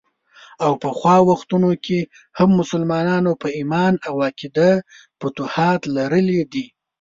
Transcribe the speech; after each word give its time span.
او 0.63 0.71
پخوا 0.83 1.15
وختونو 1.29 1.71
کې 1.85 1.99
هم 2.37 2.49
مسلمانانو 2.59 3.31
په 3.41 3.47
ايمان 3.57 3.93
او 4.07 4.15
عقیده 4.27 4.71
فتوحات 5.19 5.81
لرلي 5.95 6.41
دي. 6.53 6.65